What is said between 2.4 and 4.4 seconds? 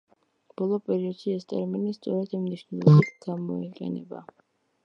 მნიშვნელობით გამოიყენება.